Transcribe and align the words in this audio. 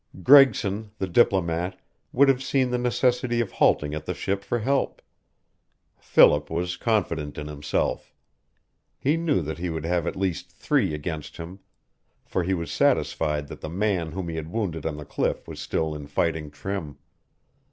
Gregson, 0.23 0.89
the 0.97 1.05
diplomat, 1.05 1.77
would 2.11 2.27
have 2.27 2.41
seen 2.41 2.71
the 2.71 2.79
necessity 2.79 3.39
of 3.39 3.51
halting 3.51 3.93
at 3.93 4.07
the 4.07 4.15
ship 4.15 4.43
for 4.43 4.57
help; 4.57 4.99
Philip 5.99 6.49
was 6.49 6.75
confident 6.75 7.37
in 7.37 7.45
himself. 7.45 8.11
He 8.97 9.15
knew 9.15 9.43
that 9.43 9.59
he 9.59 9.69
would 9.69 9.85
have 9.85 10.07
at 10.07 10.15
least 10.15 10.49
three 10.51 10.95
against 10.95 11.37
him, 11.37 11.59
for 12.25 12.41
he 12.41 12.55
was 12.55 12.71
satisfied 12.71 13.47
that 13.49 13.61
the 13.61 13.69
man 13.69 14.13
whom 14.13 14.27
he 14.27 14.37
had 14.37 14.51
wounded 14.51 14.87
on 14.87 14.97
the 14.97 15.05
cliff 15.05 15.47
was 15.47 15.59
still 15.59 15.93
in 15.93 16.07
fighting 16.07 16.49
trim. 16.49 16.97